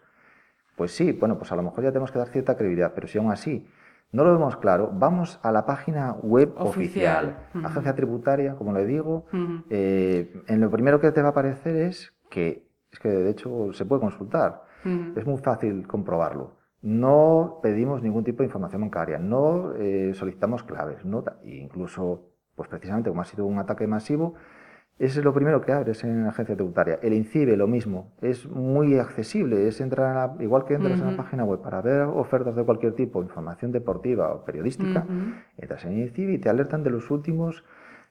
Pues 0.75 0.91
sí, 0.91 1.11
bueno, 1.11 1.37
pues 1.37 1.51
a 1.51 1.55
lo 1.55 1.63
mejor 1.63 1.83
ya 1.83 1.91
tenemos 1.91 2.11
que 2.11 2.19
dar 2.19 2.27
cierta 2.29 2.55
credibilidad, 2.55 2.93
pero 2.93 3.07
si 3.07 3.17
aún 3.17 3.31
así 3.31 3.67
no 4.11 4.23
lo 4.23 4.31
vemos 4.31 4.57
claro, 4.57 4.91
vamos 4.93 5.39
a 5.43 5.51
la 5.51 5.65
página 5.65 6.13
web 6.13 6.53
oficial, 6.57 7.49
agencia 7.63 7.93
tributaria, 7.95 8.55
como 8.55 8.71
le 8.73 8.85
digo. 8.85 9.25
Eh, 9.69 10.43
en 10.47 10.61
lo 10.61 10.69
primero 10.69 10.99
que 11.01 11.11
te 11.11 11.21
va 11.21 11.29
a 11.29 11.31
aparecer 11.31 11.75
es 11.75 12.13
que, 12.29 12.69
es 12.91 12.99
que 12.99 13.09
de 13.09 13.29
hecho 13.29 13.73
se 13.73 13.85
puede 13.85 14.01
consultar. 14.01 14.63
Es 15.15 15.25
muy 15.25 15.37
fácil 15.39 15.85
comprobarlo. 15.85 16.56
No 16.81 17.59
pedimos 17.63 18.01
ningún 18.03 18.23
tipo 18.23 18.39
de 18.39 18.45
información 18.45 18.81
bancaria, 18.81 19.17
no 19.17 19.73
eh, 19.75 20.13
solicitamos 20.13 20.63
claves, 20.63 21.03
no, 21.05 21.23
incluso, 21.43 22.29
pues 22.55 22.69
precisamente 22.69 23.09
como 23.09 23.21
ha 23.21 23.25
sido 23.25 23.45
un 23.45 23.57
ataque 23.57 23.87
masivo, 23.87 24.35
eso 24.99 25.19
es 25.19 25.25
lo 25.25 25.31
primero 25.31 25.61
que 25.61 25.71
abres 25.71 26.03
en 26.03 26.23
la 26.23 26.29
agencia 26.29 26.55
tributaria. 26.55 26.97
El 27.03 27.13
INCIBE, 27.13 27.55
lo 27.55 27.67
mismo, 27.67 28.13
es 28.19 28.47
muy 28.49 28.97
accesible, 28.97 29.67
es 29.67 29.79
entrar, 29.79 30.31
igual 30.39 30.65
que 30.65 30.73
entras 30.73 30.99
en 30.99 31.11
la 31.11 31.17
página 31.17 31.43
web 31.43 31.61
para 31.61 31.81
ver 31.81 32.01
ofertas 32.01 32.55
de 32.55 32.63
cualquier 32.63 32.93
tipo, 32.93 33.21
información 33.21 33.71
deportiva 33.71 34.33
o 34.33 34.43
periodística, 34.43 35.05
entras 35.57 35.85
en 35.85 35.99
INCIBE 35.99 36.33
y 36.33 36.37
te 36.39 36.49
alertan 36.49 36.83
de 36.83 36.89
los 36.89 37.11
últimos, 37.11 37.63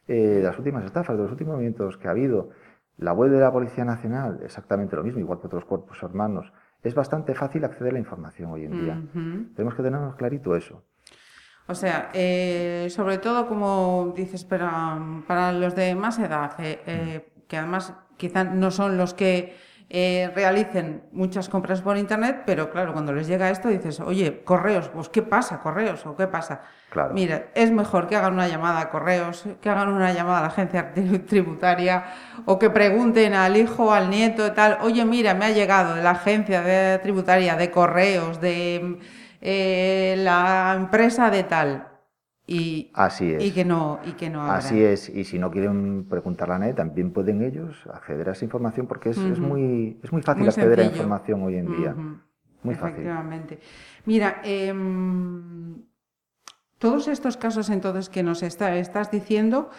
eh, 0.07 0.41
las 0.45 0.57
últimas 0.59 0.85
estafas, 0.85 1.17
de 1.17 1.25
los 1.25 1.33
últimos 1.33 1.55
movimientos 1.55 1.99
que 1.99 2.07
ha 2.07 2.13
habido. 2.13 2.51
La 2.99 3.13
web 3.13 3.33
de 3.33 3.41
la 3.41 3.53
Policía 3.53 3.85
Nacional, 3.85 4.39
exactamente 4.45 4.95
lo 4.95 5.03
mismo, 5.03 5.19
igual 5.19 5.41
que 5.41 5.49
otros 5.49 5.65
cuerpos 5.65 6.01
hermanos. 6.05 6.53
Es 6.87 6.95
bastante 6.95 7.35
fácil 7.35 7.65
acceder 7.65 7.91
a 7.91 7.95
la 7.95 7.99
información 7.99 8.53
hoy 8.53 8.65
en 8.65 8.81
día. 8.81 9.03
Tenemos 9.57 9.75
que 9.75 9.83
tenernos 9.83 10.15
clarito 10.15 10.55
eso. 10.55 10.85
O 11.67 11.75
sea, 11.75 12.11
eh, 12.15 12.87
sobre 12.91 13.19
todo, 13.19 13.49
como 13.49 14.13
dices, 14.17 14.45
para, 14.45 14.97
para 15.27 15.51
los 15.51 15.75
de 15.75 15.97
más 15.97 16.21
edad, 16.21 16.53
eh, 16.61 16.81
eh, 16.87 17.29
que 17.49 17.57
además 17.57 17.93
quizás 18.17 18.55
no 18.55 18.71
son 18.71 18.97
los 18.97 19.15
que 19.15 19.57
realicen 19.89 21.05
muchas 21.13 21.49
compras 21.49 21.81
por 21.81 21.97
Internet, 21.97 22.43
pero 22.45 22.71
claro, 22.71 22.93
cuando 22.93 23.13
les 23.13 23.27
llega 23.29 23.51
esto 23.51 23.69
dices, 23.69 24.01
oye, 24.01 24.43
correos, 24.43 24.89
pues 24.89 25.09
¿qué 25.09 25.23
pasa? 25.23 25.61
¿Correos 25.61 26.05
o 26.07 26.17
qué 26.17 26.27
pasa? 26.27 26.63
Claro. 26.91 27.15
Mira, 27.15 27.47
es 27.55 27.71
mejor 27.71 28.09
que 28.09 28.17
hagan 28.17 28.33
una 28.33 28.49
llamada 28.49 28.81
a 28.81 28.91
correos, 28.91 29.45
que 29.61 29.71
hagan 29.71 29.89
una 29.89 30.13
llamada 30.13 30.39
a 30.39 30.43
la 30.43 30.49
agencia 30.49 30.93
tributaria 31.27 32.05
o 32.45 32.59
que 32.59 32.71
pregunten 32.71 33.35
al 33.35 33.57
hijo, 33.57 33.93
al 33.93 34.11
nieto, 34.11 34.53
tal, 34.53 34.79
oye, 34.83 35.05
mira, 35.05 35.35
me 35.35 35.47
ha 35.47 35.51
llegado 35.51 35.95
de 35.95 36.03
la 36.03 36.11
agencia 36.11 36.63
de 36.63 36.99
tributaria, 36.99 37.55
de 37.55 37.71
correos, 37.71 38.41
de 38.41 38.99
eh, 39.41 40.15
la 40.19 40.75
empresa 40.77 41.31
de 41.31 41.45
tal. 41.45 41.96
Y, 42.47 42.93
Así 42.95 43.33
es. 43.33 43.45
y 43.45 43.51
que 43.51 43.65
no 43.65 43.99
y 44.05 44.13
que 44.13 44.31
no 44.31 44.45
Así 44.45 44.81
es, 44.81 45.09
y 45.09 45.25
si 45.25 45.37
no 45.37 45.51
quieren 45.51 46.05
preguntar 46.09 46.53
a 46.53 46.59
nadie, 46.61 46.75
también 46.75 47.13
pueden 47.13 47.43
ellos 47.43 47.77
acceder 47.93 48.29
a 48.29 48.33
esa 48.33 48.45
información 48.45 48.87
porque 48.87 49.11
es, 49.11 49.19
es 49.19 49.41
muy, 49.41 49.99
es 50.03 50.13
muy 50.13 50.23
fácil 50.23 50.47
acceder 50.47 50.79
a 50.81 50.85
información 50.85 51.43
hoy 51.43 51.57
en 51.57 51.77
día. 51.77 51.95
Muy 52.63 52.75
Efectivamente. 52.75 53.59
Mira, 54.05 54.41
em, 54.45 55.83
todos 56.79 57.09
estos 57.09 57.37
casos 57.37 57.69
entonces 57.69 58.09
que 58.09 58.23
nos 58.23 58.45
está, 58.45 58.77
estás 58.77 59.11
diciendo 59.11 59.71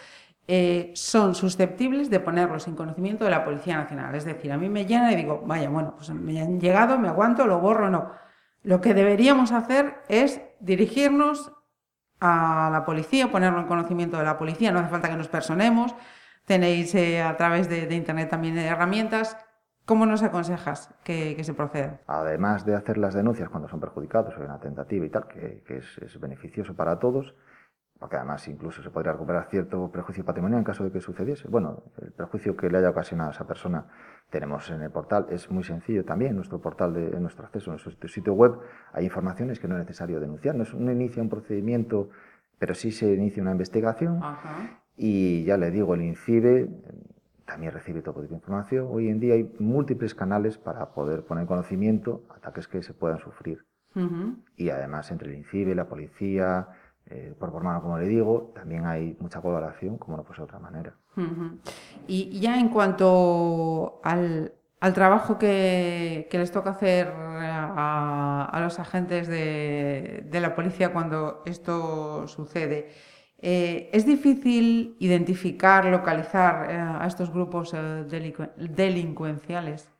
eh, 0.46 0.92
son 0.94 1.34
susceptibles 1.34 2.10
de 2.10 2.20
ponerlos 2.20 2.68
en 2.68 2.74
conocimiento 2.74 3.24
de 3.24 3.30
la 3.30 3.44
Policía 3.44 3.78
Nacional. 3.78 4.14
Es 4.14 4.24
decir, 4.24 4.52
a 4.52 4.58
mí 4.58 4.68
me 4.68 4.84
llena 4.84 5.12
y 5.12 5.16
digo, 5.16 5.42
vaya, 5.46 5.70
bueno, 5.70 5.94
pues 5.96 6.10
me 6.10 6.40
han 6.40 6.60
llegado, 6.60 6.98
me 6.98 7.08
aguanto, 7.08 7.46
lo 7.46 7.60
borro, 7.60 7.88
no 7.88 8.28
lo 8.62 8.80
que 8.80 8.94
deberíamos 8.94 9.52
hacer 9.52 10.02
es 10.08 10.42
dirigirnos 10.60 11.52
a 12.20 12.68
la 12.72 12.84
policía, 12.84 13.30
ponerlo 13.30 13.60
en 13.60 13.66
conocimiento 13.66 14.18
de 14.18 14.24
la 14.24 14.38
policía. 14.38 14.72
No 14.72 14.80
hace 14.80 14.88
falta 14.88 15.08
que 15.08 15.16
nos 15.16 15.28
personemos. 15.28 15.94
Tenéis 16.44 16.94
eh, 16.94 17.22
a 17.22 17.36
través 17.36 17.68
de, 17.68 17.94
Internet 17.94 18.30
también 18.30 18.56
herramientas. 18.58 19.36
¿Cómo 19.84 20.04
nos 20.04 20.22
aconsejas 20.22 20.94
que, 21.02 21.42
se 21.42 21.54
proceda? 21.54 22.00
Además 22.06 22.66
de 22.66 22.74
hacer 22.74 22.98
las 22.98 23.14
denuncias 23.14 23.48
cuando 23.48 23.68
son 23.68 23.80
perjudicados 23.80 24.34
o 24.36 24.40
una 24.42 24.58
tentativa 24.60 25.06
y 25.06 25.08
tal, 25.08 25.26
que, 25.28 25.62
es, 25.68 26.20
beneficioso 26.20 26.74
para 26.74 26.98
todos, 26.98 27.34
porque 27.98 28.16
además 28.16 28.46
incluso 28.46 28.82
se 28.82 28.90
podría 28.90 29.12
recuperar 29.12 29.48
cierto 29.50 29.90
prejuicio 29.90 30.24
patrimonial 30.24 30.60
en 30.60 30.64
caso 30.64 30.84
de 30.84 30.92
que 30.92 31.00
sucediese. 31.00 31.48
Bueno, 31.48 31.82
el 32.00 32.12
prejuicio 32.12 32.56
que 32.56 32.70
le 32.70 32.78
haya 32.78 32.90
ocasionado 32.90 33.30
a 33.30 33.32
esa 33.32 33.46
persona 33.46 33.86
tenemos 34.30 34.70
en 34.70 34.82
el 34.82 34.90
portal, 34.90 35.26
es 35.30 35.50
muy 35.50 35.64
sencillo 35.64 36.04
también, 36.04 36.36
nuestro 36.36 36.60
portal, 36.60 36.94
de, 36.94 37.08
en 37.08 37.22
nuestro 37.22 37.44
acceso, 37.44 37.72
en 37.72 37.80
nuestro 37.82 38.08
sitio 38.08 38.34
web, 38.34 38.58
hay 38.92 39.04
informaciones 39.04 39.58
que 39.58 39.66
no 39.66 39.74
es 39.74 39.80
necesario 39.80 40.20
denunciar, 40.20 40.54
no, 40.54 40.62
es, 40.62 40.74
no 40.74 40.92
inicia 40.92 41.22
un 41.22 41.28
procedimiento, 41.28 42.10
pero 42.58 42.74
sí 42.74 42.92
se 42.92 43.12
inicia 43.12 43.42
una 43.42 43.52
investigación 43.52 44.20
y 44.96 45.44
ya 45.44 45.56
le 45.56 45.70
digo, 45.70 45.94
el 45.94 46.02
INCIBE 46.02 46.68
también 47.46 47.72
recibe 47.72 48.02
todo 48.02 48.20
tipo 48.20 48.34
de 48.34 48.36
información. 48.36 48.88
Hoy 48.90 49.08
en 49.08 49.20
día 49.20 49.34
hay 49.34 49.50
múltiples 49.58 50.14
canales 50.14 50.58
para 50.58 50.92
poder 50.92 51.24
poner 51.24 51.42
en 51.42 51.48
conocimiento 51.48 52.24
ataques 52.28 52.68
que 52.68 52.82
se 52.82 52.92
puedan 52.92 53.18
sufrir. 53.18 53.64
Y 54.56 54.70
además 54.70 55.10
entre 55.10 55.30
el 55.30 55.38
INCIBE, 55.38 55.74
la 55.74 55.88
policía, 55.88 56.68
eh, 57.10 57.34
por 57.38 57.50
forma, 57.50 57.80
como 57.80 57.98
le 57.98 58.06
digo, 58.06 58.52
también 58.54 58.84
hay 58.84 59.16
mucha 59.20 59.40
colaboración, 59.40 59.96
como 59.96 60.16
no 60.18 60.24
puede 60.24 60.38
de 60.38 60.44
otra 60.44 60.58
manera. 60.58 60.94
Y 62.06 62.38
ya 62.38 62.60
en 62.60 62.68
cuanto 62.68 64.00
al, 64.04 64.52
trabajo 64.94 65.38
que, 65.38 66.28
les 66.30 66.52
toca 66.52 66.70
hacer 66.70 67.10
a, 67.10 68.58
los 68.62 68.78
agentes 68.78 69.26
de, 69.26 70.28
la 70.32 70.54
policía 70.54 70.92
cuando 70.92 71.42
esto 71.46 72.28
sucede, 72.28 72.90
eh, 73.40 73.88
¿es 73.92 74.04
difícil 74.04 74.96
identificar, 74.98 75.86
localizar 75.86 76.70
eh, 76.70 76.76
a 76.76 77.06
estos 77.06 77.32
grupos 77.32 77.74
delincuenciales? 78.56 79.97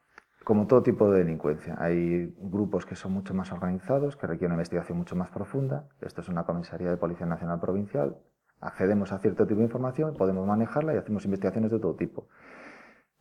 Como 0.49 0.67
todo 0.67 0.83
tipo 0.83 1.11
de 1.11 1.19
delincuencia. 1.19 1.77
Hay 1.79 2.35
grupos 2.39 2.87
que 2.87 2.97
son 2.97 3.13
mucho 3.13 3.35
más 3.35 3.53
organizados, 3.53 4.17
que 4.17 4.27
requieren 4.27 4.53
una 4.53 4.63
investigación 4.63 4.97
mucho 4.97 5.15
más 5.15 5.29
profunda. 5.29 5.85
Esto 6.01 6.23
es 6.23 6.29
una 6.31 6.45
comisaría 6.45 6.89
de 6.89 6.97
Policía 6.97 7.27
Nacional 7.27 7.61
Provincial. 7.61 8.17
Accedemos 8.59 9.13
a 9.13 9.19
cierto 9.19 9.47
tipo 9.47 9.59
de 9.59 9.67
información, 9.67 10.15
podemos 10.17 10.47
manejarla 10.47 10.95
y 10.95 10.97
hacemos 10.97 11.27
investigaciones 11.27 11.71
de 11.71 11.79
todo 11.79 11.97
tipo. 11.97 12.29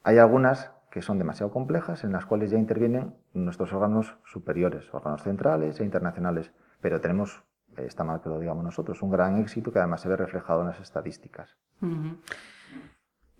Hay 0.03 0.19
algunas 0.19 0.71
que 0.89 1.01
son 1.01 1.17
demasiado 1.17 1.51
complejas, 1.51 2.05
en 2.05 2.13
las 2.13 2.25
cuales 2.25 2.49
ya 2.49 2.57
intervienen 2.57 3.13
nuestros 3.33 3.73
órganos 3.73 4.15
superiores, 4.23 4.85
órganos 4.93 5.21
centrales 5.21 5.81
e 5.81 5.83
internacionales. 5.83 6.53
Pero 6.79 7.01
tenemos, 7.01 7.43
está 7.75 8.05
mal 8.05 8.21
que 8.21 8.29
lo 8.29 8.39
digamos 8.39 8.63
nosotros, 8.63 9.01
un 9.01 9.11
gran 9.11 9.35
éxito 9.35 9.73
que 9.73 9.79
además 9.79 9.99
se 9.99 10.07
ve 10.07 10.15
reflejado 10.15 10.61
en 10.61 10.67
las 10.67 10.79
estadísticas. 10.79 11.57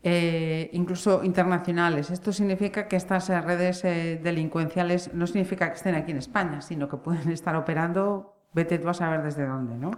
Eh, 0.10 0.70
incluso 0.72 1.22
internacionales. 1.22 2.12
Esto 2.12 2.32
significa 2.32 2.88
que 2.88 2.96
estas 2.96 3.28
redes 3.44 3.84
eh, 3.84 4.18
delincuenciales 4.24 5.14
no 5.14 5.28
significa 5.28 5.68
que 5.68 5.76
estén 5.76 5.96
aquí 5.96 6.12
en 6.12 6.20
España, 6.20 6.62
sino 6.62 6.88
que 6.88 6.96
pueden 6.96 7.30
estar 7.30 7.58
operando, 7.58 8.36
vete 8.54 8.80
tú 8.80 8.88
a 8.88 8.94
saber 8.94 9.22
desde 9.22 9.46
dónde, 9.46 9.76
¿no? 9.76 9.92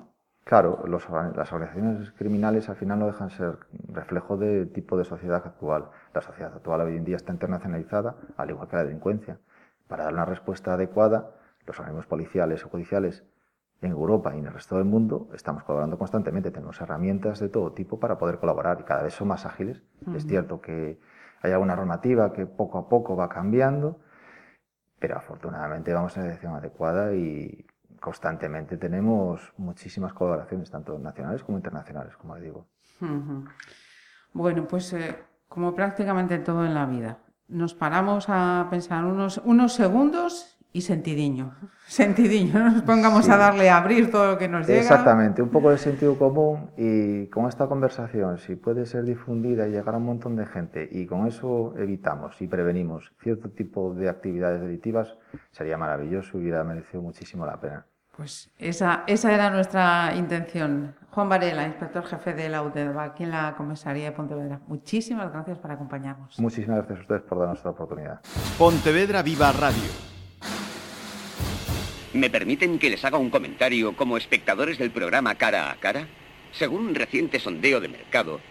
Claro, 0.46 0.84
las 0.88 1.54
organizaciones 1.54 2.12
criminales 2.14 2.70
al 2.70 2.76
final 2.76 2.98
no 2.98 3.06
dejan 3.06 3.30
ser 3.30 3.60
reflejo 3.88 4.36
del 4.36 4.72
tipo 4.72 4.98
de 4.98 5.06
sociedad 5.06 5.44
actual. 5.46 5.92
La 6.12 6.22
sociedad 6.22 6.56
actual 6.56 6.82
hoy 6.82 6.96
en 6.96 7.06
día 7.06 7.18
está 7.18 7.32
internacionalizada, 7.32 8.16
al 8.36 8.50
igual 8.50 8.68
que 8.68 8.78
la 8.78 8.86
delincuencia. 8.86 9.38
Para 9.88 10.06
dar 10.06 10.14
una 10.14 10.26
respuesta 10.26 10.74
adecuada, 10.74 11.30
los 11.68 11.78
organismos 11.78 12.08
policiales 12.08 12.66
o 12.66 12.70
judiciales 12.70 13.24
en 13.82 13.92
Europa 13.92 14.36
y 14.36 14.40
en 14.40 14.46
el 14.46 14.54
resto 14.54 14.76
del 14.76 14.86
mundo 14.86 15.30
estamos 15.34 15.64
colaborando 15.64 15.98
constantemente, 15.98 16.52
tenemos 16.52 16.80
herramientas 16.82 17.40
de 17.40 17.50
todo 17.50 17.72
tipo 17.72 18.00
para 18.00 18.18
poder 18.18 18.38
colaborar 18.40 18.80
y 18.82 18.84
cada 18.84 19.04
vez 19.04 19.14
son 19.14 19.30
más 19.30 19.46
ágiles. 19.46 19.82
Es 20.16 20.26
cierto 20.26 20.60
que 20.60 21.00
hay 21.42 21.52
alguna 21.52 21.76
normativa 21.76 22.34
que 22.34 22.46
poco 22.46 22.78
a 22.78 22.90
poco 22.90 23.16
va 23.16 23.30
cambiando, 23.30 24.00
pero 25.00 25.18
afortunadamente 25.18 25.94
vamos 25.94 26.16
en 26.18 26.24
la 26.24 26.28
dirección 26.28 26.56
adecuada 26.56 27.14
y 27.14 27.66
constantemente 28.02 28.78
tenemos 28.78 29.54
muchísimas 29.58 30.14
colaboraciones, 30.14 30.70
tanto 30.70 31.00
nacionales 31.00 31.44
como 31.44 31.58
internacionales, 31.58 32.16
como 32.18 32.36
digo. 32.36 32.68
Bueno, 34.34 34.68
pues 34.68 34.92
eh, 34.94 35.16
como 35.48 35.74
prácticamente 35.74 36.38
todo 36.40 36.66
en 36.66 36.74
la 36.74 36.86
vida, 36.86 37.20
nos 37.48 37.74
paramos 37.74 38.26
a 38.28 38.68
pensar 38.70 39.06
unos, 39.06 39.38
unos 39.44 39.74
segundos 39.74 40.59
y 40.72 40.82
sentidiño. 40.82 41.56
Sentidiño, 41.88 42.54
no 42.60 42.70
nos 42.72 42.82
pongamos 42.84 43.28
a 43.30 43.38
darle 43.38 43.70
a 43.70 43.78
abrir 43.78 44.12
todo 44.12 44.32
lo 44.32 44.38
que 44.38 44.48
nos 44.48 44.68
llega. 44.68 44.80
Exactamente, 44.80 45.42
un 45.42 45.50
poco 45.50 45.72
de 45.72 45.78
sentido 45.78 46.18
común 46.18 46.70
y 46.78 47.28
con 47.28 47.48
esta 47.48 47.68
conversación, 47.68 48.38
si 48.38 48.56
puede 48.56 48.86
ser 48.86 49.04
difundida 49.04 49.68
y 49.68 49.72
llegar 49.72 49.96
a 49.96 49.98
un 49.98 50.06
montón 50.06 50.36
de 50.36 50.46
gente 50.46 50.88
y 50.92 51.08
con 51.08 51.28
eso 51.28 51.74
evitamos 51.78 52.40
y 52.42 52.48
prevenimos 52.48 53.12
cierto 53.22 53.50
tipo 53.50 53.94
de 53.94 54.10
actividades 54.10 54.62
delictivas, 54.62 55.18
sería 55.52 55.78
maravilloso 55.78 56.38
y 56.38 56.42
hubiera 56.42 56.64
merecido 56.64 57.02
muchísimo 57.02 57.46
la 57.46 57.60
pena. 57.60 57.86
Pues 58.16 58.52
esa, 58.60 59.06
esa 59.08 59.34
era 59.34 59.50
nuestra 59.50 60.14
intención. 60.16 60.94
Juan 61.10 61.30
Varela, 61.30 61.66
inspector 61.66 62.04
jefe 62.06 62.34
de 62.34 62.50
la 62.50 62.62
UTEDVA, 62.62 63.04
aquí 63.06 63.24
en 63.24 63.32
la 63.32 63.56
comisaría 63.56 64.06
de 64.06 64.12
Pontevedra. 64.12 64.60
Muchísimas 64.68 65.32
gracias 65.32 65.58
por 65.58 65.72
acompañarnos. 65.72 66.38
Muchísimas 66.38 66.80
gracias 66.80 67.00
a 67.00 67.02
ustedes 67.02 67.22
por 67.24 67.40
darnos 67.40 67.58
esta 67.58 67.70
oportunidad. 67.70 68.20
Pontevedra 68.58 69.24
Viva 69.24 69.52
Radio 69.54 70.09
¿Me 72.14 72.32
permiten 72.32 72.80
que 72.80 72.90
les 72.90 73.06
haga 73.06 73.20
un 73.20 73.30
comentario 73.30 73.96
como 73.96 74.18
espectadores 74.18 74.80
del 74.80 74.90
programa 74.90 75.36
Cara 75.36 75.70
a 75.70 75.76
Cara? 75.76 76.08
Según 76.52 76.88
un 76.88 76.96
reciente 76.96 77.40
sondeo 77.40 77.80
de 77.80 77.88
mercado, 77.88 78.42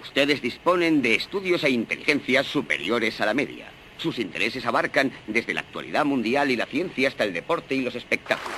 ustedes 0.00 0.40
disponen 0.40 1.02
de 1.02 1.14
estudios 1.14 1.62
e 1.64 1.70
inteligencias 1.70 2.46
superiores 2.46 3.20
a 3.20 3.26
la 3.26 3.34
media. 3.34 3.66
Sus 3.98 4.18
intereses 4.18 4.64
abarcan 4.64 5.12
desde 5.26 5.52
la 5.52 5.60
actualidad 5.60 6.06
mundial 6.06 6.50
y 6.50 6.56
la 6.56 6.64
ciencia 6.64 7.08
hasta 7.08 7.24
el 7.24 7.34
deporte 7.34 7.74
y 7.74 7.82
los 7.82 7.94
espectáculos. 7.94 8.56